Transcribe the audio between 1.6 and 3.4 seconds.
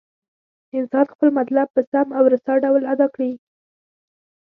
په سم او رسا ډول ادا کړي.